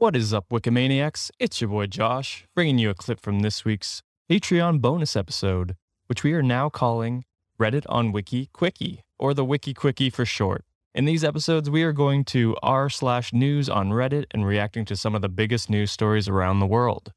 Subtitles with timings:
[0.00, 1.30] What is up, Wikimaniacs?
[1.38, 5.76] It's your boy Josh, bringing you a clip from this week's Patreon bonus episode,
[6.06, 7.26] which we are now calling
[7.60, 10.64] Reddit on Wiki Quickie, or the Wiki Quickie for short.
[10.94, 14.96] In these episodes, we are going to r slash news on Reddit and reacting to
[14.96, 17.12] some of the biggest news stories around the world.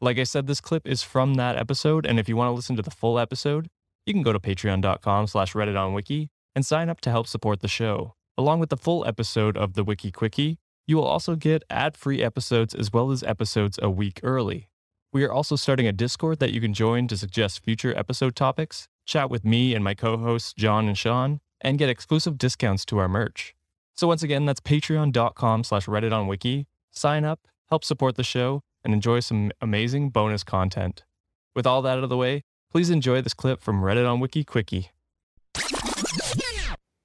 [0.00, 2.76] Like I said, this clip is from that episode, and if you want to listen
[2.76, 3.68] to the full episode,
[4.06, 7.60] you can go to patreon.com slash Reddit on Wiki and sign up to help support
[7.60, 8.14] the show.
[8.38, 10.56] Along with the full episode of the Wiki Quickie,
[10.86, 14.68] you will also get ad free episodes as well as episodes a week early.
[15.12, 18.88] We are also starting a Discord that you can join to suggest future episode topics,
[19.04, 22.98] chat with me and my co hosts, John and Sean, and get exclusive discounts to
[22.98, 23.54] our merch.
[23.94, 26.66] So, once again, that's patreon.com slash Reddit on Wiki.
[26.90, 31.04] Sign up, help support the show, and enjoy some amazing bonus content.
[31.54, 34.44] With all that out of the way, please enjoy this clip from Reddit on Wiki
[34.44, 34.90] Quickie.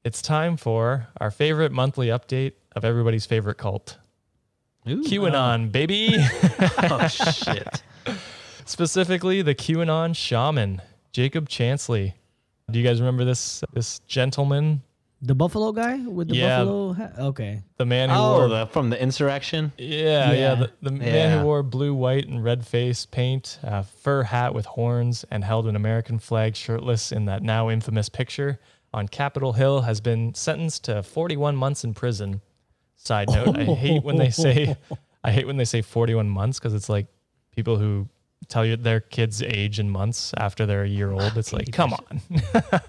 [0.04, 3.98] It's time for our favorite monthly update of everybody's favorite cult.
[4.86, 5.70] QAnon, oh.
[5.70, 6.16] baby.
[6.90, 7.84] Oh shit.
[8.66, 12.14] Specifically, the QAnon shaman, Jacob Chansley.
[12.72, 14.82] Do you guys remember this this gentleman,
[15.22, 16.60] The buffalo guy with the Yeah.
[16.60, 17.14] buffalo hat?
[17.20, 17.64] Okay.
[17.78, 19.72] the man who Oh, wore the, from the insurrection.
[19.78, 20.34] Yeah, yeah.
[20.34, 20.56] Yeah.
[20.56, 24.66] The, the man who wore blue, white, and red face paint, a fur hat with
[24.66, 28.60] horns, and held an American flag shirtless in that now infamous picture
[28.94, 32.42] on Capitol Hill has been sentenced to 41 months in prison.
[33.08, 34.76] Side note: I hate when they say,
[35.24, 37.08] I hate when they say 41 months because it's like
[37.56, 38.10] people who
[38.50, 41.22] tell you their kids' age in months after they're a year old.
[41.24, 42.22] Ah, it's like, come on,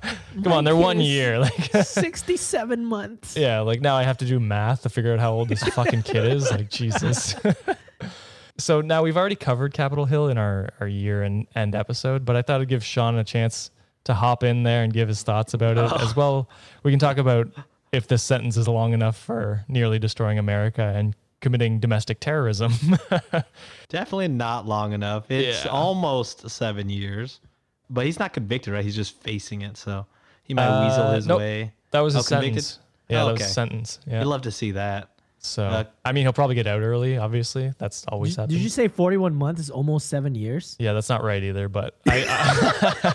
[0.42, 1.38] come on, they're one year.
[1.48, 3.36] Like, 67 months.
[3.36, 6.02] yeah, like now I have to do math to figure out how old this fucking
[6.02, 6.50] kid is.
[6.50, 7.36] Like Jesus.
[8.58, 12.34] so now we've already covered Capitol Hill in our, our year and end episode, but
[12.34, 13.70] I thought I'd give Sean a chance
[14.02, 15.96] to hop in there and give his thoughts about it oh.
[16.00, 16.48] as well.
[16.82, 17.52] We can talk about
[17.92, 22.72] if this sentence is long enough for nearly destroying America and committing domestic terrorism.
[23.88, 25.30] Definitely not long enough.
[25.30, 25.70] It's Yeah.
[25.70, 27.40] almost seven years,
[27.88, 28.84] but he's not convicted, right?
[28.84, 30.06] He's just facing it, so
[30.42, 31.38] he might Uh, weasel his nope.
[31.38, 31.72] way.
[31.92, 32.64] that was Oh, a convicted?
[32.64, 32.78] sentence.
[33.08, 33.98] Yeah, Oh, that was a sentence.
[34.06, 34.20] Yeah.
[34.20, 35.08] I'd love to see that.
[35.40, 37.16] So uh, I mean, he'll probably get out early.
[37.16, 38.54] Obviously, that's always Did, happens.
[38.58, 40.74] did you say 41 months is almost seven years?
[40.80, 41.68] yeah, that's not right either.
[41.68, 43.14] But I, I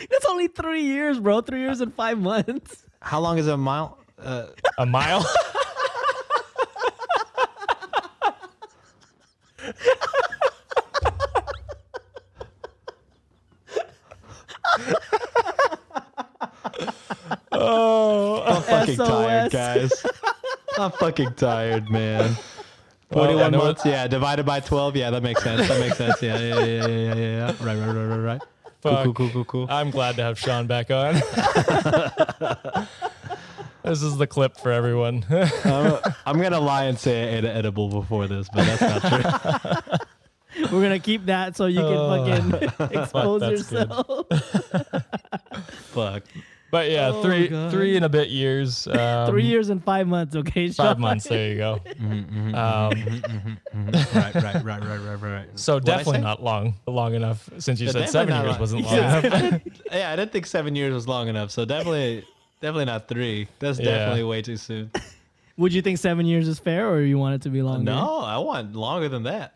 [0.10, 1.40] That's only three years, bro.
[1.40, 2.84] Three years and five months.
[3.02, 3.98] How long is a mile?
[4.18, 4.46] Uh,
[4.78, 5.24] a mile.
[17.52, 20.06] oh, I'm fucking tired, guys.
[20.78, 22.36] I'm fucking tired, man.
[23.10, 24.96] Well, I 41 know months, yeah, divided by 12.
[24.96, 25.68] Yeah, that makes sense.
[25.68, 26.22] That makes sense.
[26.22, 27.14] Yeah, yeah, yeah, yeah, yeah.
[27.14, 27.46] yeah.
[27.60, 28.40] Right, right, right, right, right.
[28.82, 29.04] Cool, Fuck.
[29.04, 29.66] cool, cool, cool, cool.
[29.68, 31.14] I'm glad to have Sean back on.
[33.82, 35.24] this is the clip for everyone.
[35.64, 39.02] I'm, I'm gonna lie and say I ate an edible before this, but that's not
[39.02, 39.98] true.
[40.62, 42.26] We're going to keep that so you can Oh.
[42.26, 43.88] fucking expose that's good.
[43.88, 44.26] yourself.
[45.92, 46.24] Fuck.
[46.70, 47.70] But yeah, Oh, three God.
[47.70, 48.86] three and a bit years.
[49.00, 50.68] Um, Three years and five months, okay?
[50.70, 51.24] Five months.
[51.28, 51.80] There you go.
[52.00, 53.56] Mm-hmm, Um,
[54.14, 55.48] Right, right, right, right, right, right, right.
[55.58, 57.48] so What'd definitely not long, long enough.
[57.58, 58.60] Since you Yeah, said seven years long.
[58.60, 59.26] wasn't long Yeah.
[59.26, 59.60] enough.
[59.92, 62.24] Yeah, I didn't think seven years was long enough, so definitely,
[62.60, 63.48] definitely not three.
[63.58, 63.84] That's Yeah.
[63.86, 64.90] definitely way too soon.
[65.56, 67.90] Would you think seven years is fair or you want it to be longer?
[67.90, 69.54] No, I want longer than that.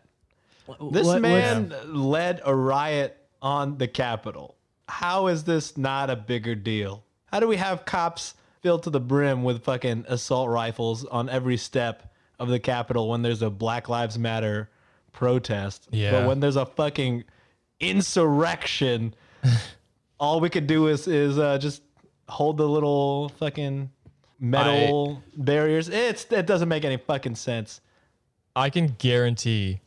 [0.67, 4.55] Wh- This what- man led a riot on the Capitol.
[4.87, 7.03] How is this not a bigger deal?
[7.35, 11.57] How do we have cops filled to the brim with fucking assault rifles on every
[11.57, 14.69] step of the Capitol when there's a Black Lives Matter
[15.11, 15.89] protest?
[15.91, 16.11] Yeah.
[16.11, 17.25] But when there's a fucking
[17.81, 19.15] insurrection,
[20.17, 21.81] all we could do is is uh, just
[22.29, 23.89] hold the little fucking
[24.39, 25.89] metal barriers.
[25.89, 27.81] It's it doesn't make any fucking sense.
[28.55, 29.81] I can guarantee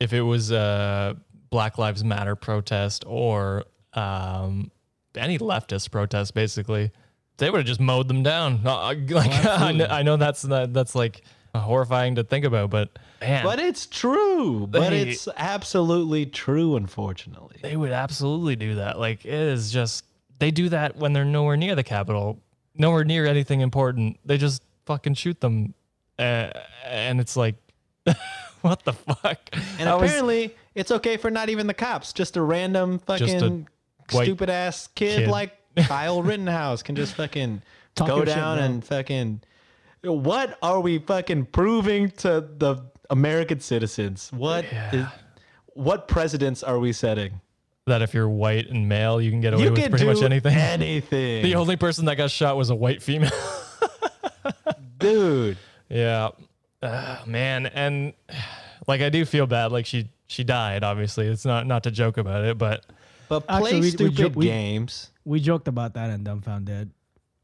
[0.00, 1.16] if it was a
[1.48, 4.70] Black Lives Matter protest or um,
[5.20, 6.90] any leftist protest, basically,
[7.36, 8.60] they would have just mowed them down.
[8.66, 11.22] Uh, Like I, know, I know that's not, that's like
[11.54, 14.66] horrifying to think about, but man, But it's true.
[14.66, 17.58] But They- it's absolutely true, unfortunately.
[17.62, 18.98] they would absolutely do that.
[18.98, 20.04] Like it is just
[20.38, 22.38] they do that when they're nowhere near the capital
[22.76, 24.18] nowhere near anything important.
[24.24, 25.74] They just fucking shoot them,
[26.18, 26.50] uh,
[26.86, 27.56] and it's like,
[28.62, 29.38] what the fuck?
[29.78, 32.12] And I was- apparently, it's okay for not even the cops.
[32.12, 33.66] Just a random fucking
[34.12, 35.28] white stupid ass kid, kid.
[35.28, 37.62] like Kyle Rittenhouse can just fucking
[37.94, 39.40] Talk go your shit, down and fucking.
[40.02, 44.30] What are we fucking proving to the American citizens?
[44.32, 45.10] What is- Yeah.
[45.74, 47.40] what precedents are we setting?
[47.86, 50.54] that if you're white and male, you can get away You with pretty much anything.
[50.56, 53.32] Anything, The only person that got shot was a white female.
[54.98, 55.56] dude.
[55.88, 56.28] yeah.
[56.82, 58.12] Uh, man, and
[58.86, 59.72] like I do feel bad.
[59.72, 60.82] Like she she died.
[60.84, 62.84] Obviously, it's not not to joke about it, but
[63.30, 65.12] But play Actually, we- we stupid jo- we- games.
[65.24, 66.90] We joked about that and Dumb, Found Dead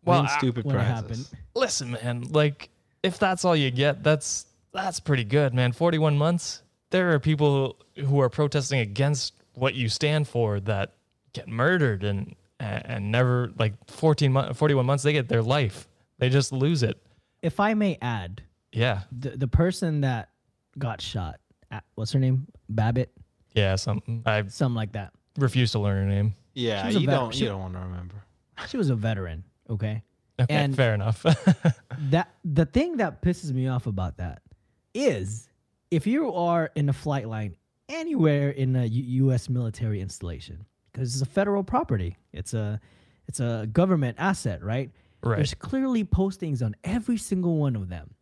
[0.04, 0.94] Well, win I- stupid when it prizes.
[0.94, 1.26] happened.
[1.54, 2.22] listen, man.
[2.30, 2.70] Like
[3.04, 5.72] if that's all you get, that's that's pretty good, man.
[5.72, 6.62] Forty one months.
[6.90, 10.94] There are people who are protesting against what you stand for that
[11.32, 15.86] get murdered and and, never like 14 months 41 months they get their life
[16.18, 16.96] they just lose it
[17.42, 18.42] If I may add,
[18.72, 20.30] yeah the the person that
[20.78, 21.38] got shot,
[21.70, 22.46] at, what's her name?
[22.70, 23.12] Babbitt,
[23.54, 25.12] yeah something i something like that.
[25.38, 27.60] Refuse to learn her name Yeah, She was a you vet- don't she- you don't
[27.60, 28.14] want to remember.
[28.68, 29.44] She was a veteran.
[29.68, 30.02] Okay.
[30.40, 31.22] okay And- fair enough
[32.10, 34.42] that the thing that pisses me off about that
[34.94, 35.48] is
[35.90, 37.56] if you are in a flight line
[37.88, 39.48] anywhere in a U- U.S.
[39.48, 42.80] military installation because it's a federal property, it's a
[43.28, 44.90] it's a government asset, right?
[45.22, 45.36] Right.
[45.36, 48.14] There's clearly postings on every single one of them.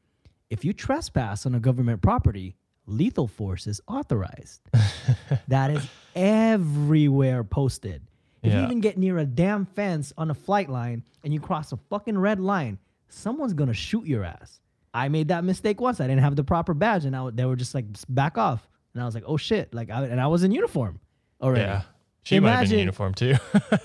[0.50, 4.60] If you trespass on a government property, lethal force is authorized.
[5.48, 8.02] that is everywhere posted.
[8.42, 11.72] If you even get near a damn fence on a flight line and you cross
[11.72, 12.78] a fucking red line,
[13.08, 14.60] someone's gonna shoot your ass.
[14.92, 15.98] I made that mistake once.
[15.98, 19.02] I didn't have the proper badge, and I, they were just like back off, and
[19.02, 21.00] I was like, oh shit, like, I, and I was in uniform
[21.40, 21.62] already.
[21.62, 21.82] yeah
[22.22, 23.34] she might have been in uniform too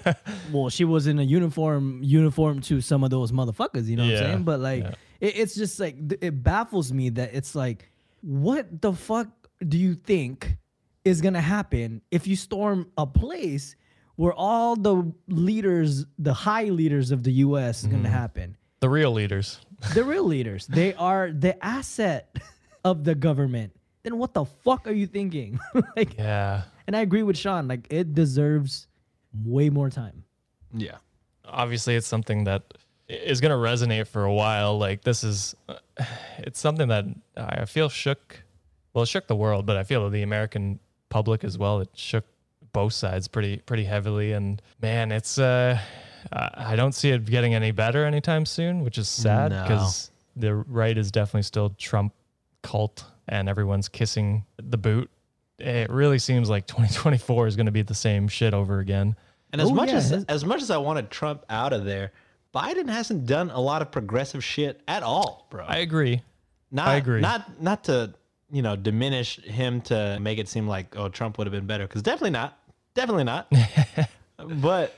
[0.53, 3.85] Well, she was in a uniform, uniform to some of those motherfuckers.
[3.87, 4.43] You know what Yeah, I'm saying?
[4.43, 4.91] But like, yeah.
[5.19, 7.88] it, it's just like it baffles me that it's like,
[8.21, 9.27] what the fuck
[9.67, 10.57] do you think
[11.05, 13.75] is gonna happen if you storm a place
[14.15, 17.79] where all the leaders, the high leaders of the U.S.
[17.81, 17.95] is Mm-hmm.
[17.97, 18.57] gonna happen?
[18.81, 19.59] the real leaders
[19.93, 22.37] The real leaders, they are the asset
[22.85, 23.73] of the government.
[24.03, 25.59] Then what the fuck are you thinking?
[25.95, 27.67] like, yeah and I agree with Sean.
[27.67, 28.87] Like, it deserves
[29.45, 30.23] way more time.
[30.73, 30.97] Yeah.
[31.45, 32.63] obviously it's something that
[33.09, 34.77] is going to resonate for a while.
[34.77, 35.55] Like this is
[36.37, 38.41] it's something that i feel shook
[38.93, 40.79] well it shook the world but i feel the american
[41.09, 42.23] public as well it shook
[42.71, 44.31] both sides pretty pretty heavily.
[44.33, 45.79] And man it's uh
[46.31, 49.63] i I don't see it getting any better anytime soon which is sad No.
[49.63, 52.13] because the right is definitely still trump
[52.61, 55.09] cult and everyone's kissing the boot.
[55.59, 59.15] It really seems like 2024 is going to be the same shit over again.
[59.51, 62.11] And as Oh, much yeah, as as much as I wanted Trump out of there,
[62.53, 65.65] Biden hasn't done a lot of progressive shit at all, bro.
[65.67, 66.23] i agree
[66.71, 67.21] not, I agree.
[67.21, 68.13] Not not to
[68.51, 71.87] you know diminish him to make it seem like oh Trump would have been better
[71.87, 72.59] because definitely not,
[72.93, 73.51] definitely not.
[74.61, 74.95] but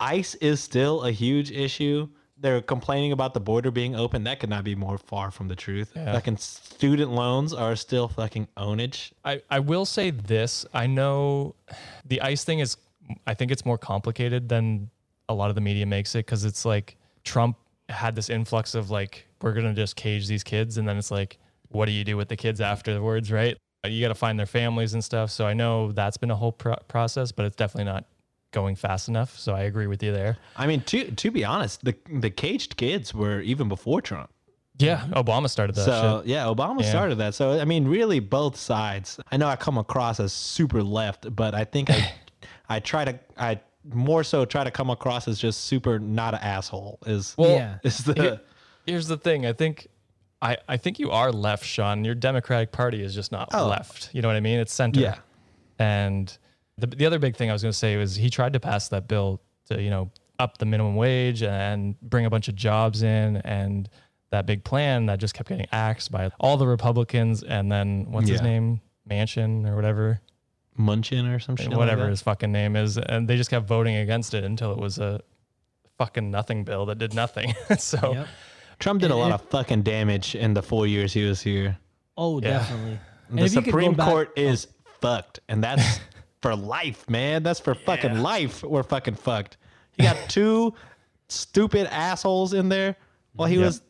[0.00, 2.08] ICE is still a huge issue.
[2.38, 4.24] They're complaining about the border being open.
[4.24, 5.92] That could not be more far from the truth.
[5.94, 6.12] Yeah.
[6.12, 9.12] Fucking student loans are still fucking ownage.
[9.24, 10.66] I, I will say this.
[10.74, 11.54] I know
[12.04, 12.76] the ICE thing is,
[13.28, 14.90] I think it's more complicated than
[15.28, 17.56] a lot of the media makes it because it's like Trump
[17.88, 20.78] had this influx of like, we're going to just cage these kids.
[20.78, 21.38] And then it's like,
[21.68, 23.56] what do you do with the kids afterwards, right?
[23.84, 25.30] You got to find their families and stuff.
[25.30, 28.04] So I know that's been a whole pro- process, but it's definitely not
[28.52, 29.36] going fast enough.
[29.38, 30.36] So I agree with you there.
[30.56, 34.30] I mean, to to be honest, the the caged kids were even before Trump.
[34.78, 35.06] Yeah.
[35.12, 36.28] Obama started that so shit.
[36.30, 36.90] yeah, Obama Yeah.
[36.90, 37.34] started that.
[37.34, 39.18] So I mean, really, both sides.
[39.32, 42.12] I know I come across as super left, but I think I
[42.68, 46.40] I try to I more so try to come across as just super not an
[46.40, 46.98] asshole.
[47.06, 47.78] Is Well, Yeah.
[47.82, 48.40] is the Here-
[48.86, 49.46] here's the thing.
[49.46, 49.88] I think
[50.40, 52.04] I, I think you are left, Sean.
[52.04, 53.68] Your Democratic Party is just not Oh.
[53.68, 54.10] left.
[54.12, 54.58] You know what I mean?
[54.58, 55.00] It's center.
[55.00, 55.16] Yeah.
[55.78, 56.36] And
[56.78, 58.88] the the other big thing I was going to say was he tried to pass
[58.88, 59.40] that bill
[59.70, 63.88] to you know up the minimum wage and bring a bunch of jobs in and
[64.30, 68.28] that big plan that just kept getting axed by all the Republicans and then what's
[68.28, 70.20] his name Manchin or whatever
[70.78, 71.68] Munchin or some shit.
[71.68, 72.10] like whatever that?
[72.10, 75.20] his fucking name is and they just kept voting against it until it was a
[75.98, 77.54] fucking nothing bill that did nothing.
[77.78, 78.26] so Yep.
[78.78, 81.78] Trump did a lot it- of fucking damage in the four years he was here.
[82.16, 82.58] Oh, Yeah.
[82.58, 82.98] definitely.
[83.28, 84.40] And the if you could go Supreme back- Court oh.
[84.40, 84.68] is
[85.00, 86.00] fucked, and that's
[86.42, 87.42] for life, man.
[87.42, 88.62] That's for fucking life.
[88.62, 89.56] We're fucking fucked.
[89.96, 90.74] He got two
[91.28, 92.96] stupid assholes in there
[93.34, 93.64] while he Yep.
[93.64, 93.82] was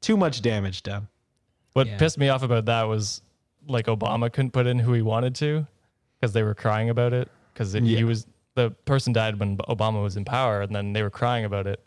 [0.00, 1.08] too much damage done.
[1.72, 1.96] What Yeah.
[1.98, 3.22] pissed me off about that was
[3.66, 5.66] like Obama couldn't put in who he wanted to
[6.24, 7.80] because they were crying about it because Yeah.
[7.82, 11.44] he was the person died when Obama was in power and then they were crying
[11.44, 11.86] about it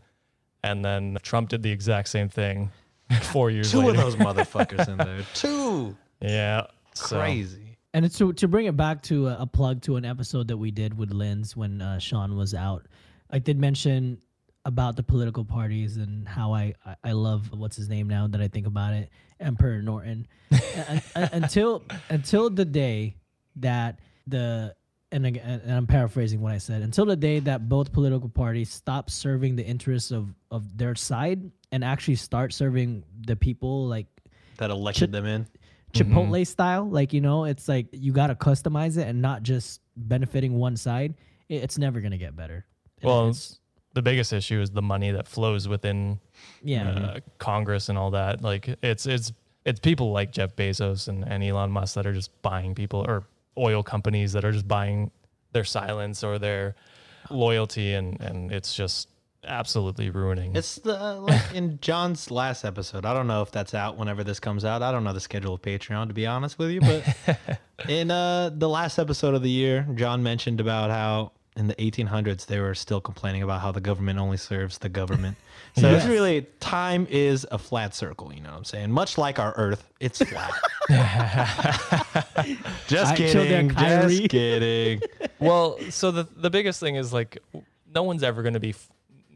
[0.64, 2.70] and then Trump did the exact same thing
[3.24, 3.92] four years Two later.
[3.92, 5.22] of those motherfuckers in there.
[5.34, 5.96] Two.
[6.22, 7.64] yeah, so- Crazy.
[7.96, 10.70] And to to bring it back to a, a plug to an episode that we
[10.70, 12.86] did with Linz when uh, Sean was out,
[13.32, 14.20] I did mention
[14.66, 18.42] about the political parties and how I, I, I love what's his name now that
[18.42, 20.28] I think about it, Emperor Norton.
[20.52, 23.16] Un- un- until until the day
[23.56, 24.76] that the
[25.12, 28.70] and again and I'm paraphrasing what I said until the day that both political parties
[28.70, 34.08] stop serving the interests of of their side and actually start serving the people like
[34.58, 35.48] that elected them in.
[35.94, 36.88] Chipotle style.
[36.88, 40.76] Like you know, it's like you got to customize it and not just benefiting one
[40.76, 41.16] side.
[41.48, 42.66] It, it's never gonna get better.
[43.02, 43.60] And Well, it's,
[43.94, 46.20] the biggest issue is the money that flows within
[46.62, 48.42] yeah, uh, Congress and all that.
[48.42, 49.32] Like it's it's
[49.66, 53.26] it's people like Jeff Bezos and, and Elon Musk that are just buying people or
[53.58, 55.12] oil companies that are just buying
[55.54, 56.76] their silence or their
[57.30, 59.10] loyalty and and it's just
[59.44, 60.56] absolutely ruining.
[60.56, 63.06] It's the like in John's last episode.
[63.06, 64.82] I don't know if that's out whenever this comes out.
[64.82, 67.60] I don't know the schedule of Patreon to be honest with you, but
[67.90, 72.46] in uh the last episode of the year, John mentioned about how in the 1800s
[72.46, 75.38] they were still complaining about how the government only serves the government.
[75.78, 78.90] So it's really time is a flat circle, you know what I'm saying?
[78.90, 80.52] Much like our earth, it's flat.
[82.88, 85.02] just I kidding, just kidding.
[85.40, 87.38] well, so the the biggest thing is like
[87.94, 88.90] no one's ever going to be f-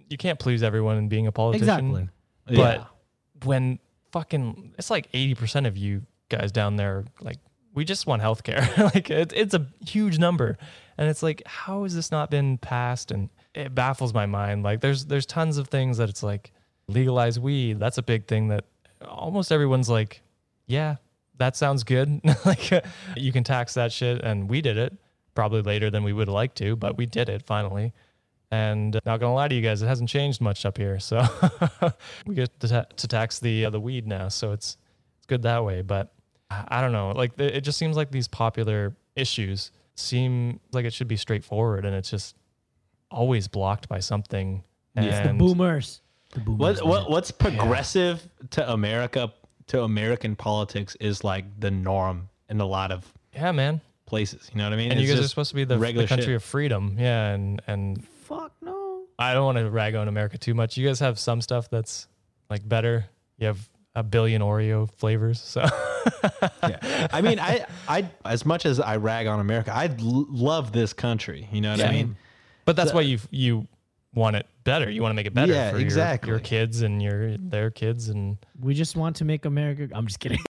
[0.10, 1.67] you can't please everyone in being a politician.
[1.67, 2.10] exactly.
[2.48, 2.88] But
[3.43, 3.79] when
[4.12, 7.38] fucking it's like 80% of you guys down there like
[7.74, 8.77] we just want healthcare.
[8.96, 10.58] like it, it's a huge number.
[10.98, 14.63] And it's like how has this not been passed and it baffles my mind.
[14.63, 16.51] Like there's there's tons of things that it's like
[16.88, 17.79] legalize weed.
[17.79, 18.65] That's a big thing that
[19.05, 20.22] almost everyone's like,
[20.67, 20.98] yeah,
[21.41, 22.21] that sounds good.
[22.45, 22.71] like
[23.17, 24.93] you can tax that shit and we did it
[25.33, 27.93] probably later than we would like to, but we did it finally.
[28.51, 31.00] And uh, not gonna lie to you guys, it hasn't changed much up here.
[31.00, 31.25] So
[32.27, 34.77] we get to, ta- to tax the uh, the weed now, so it's
[35.17, 35.81] it's good that way.
[35.81, 36.13] But
[36.50, 40.83] I I don't know, like it it just seems like these popular issues seem like
[40.86, 42.36] it should be straightforward, and it's just
[43.10, 44.63] always blocked by something.
[44.95, 46.01] It's the boomers.
[46.33, 46.83] The boomers.
[46.83, 49.31] What what what's progressive to America
[49.72, 53.82] to American politics is like the norm in a lot of Yeah, man.
[54.06, 54.50] places.
[54.51, 54.92] You know what I mean?
[54.92, 56.36] And It's you guys are supposed to be the, the regular country shit.
[56.36, 56.96] of freedom.
[57.00, 59.04] Yeah, and and Fuck no.
[59.20, 60.78] I don't want to rag on America too much.
[60.78, 62.08] You guys have some stuff that's
[62.50, 63.06] like better.
[63.38, 65.62] You have a billion Oreo flavors, so
[66.63, 67.08] yeah.
[67.12, 70.94] I mean, I I as much as I rag on America, I l- love this
[70.94, 71.48] country.
[71.51, 72.16] You know what I mean?
[72.66, 73.68] But that's why you you
[74.13, 74.89] want it better.
[74.89, 76.30] You want to make it better Yeah, for your- exactly.
[76.30, 79.88] your, kids and your their kids and We just want to make America.
[79.94, 80.39] I'm just kidding.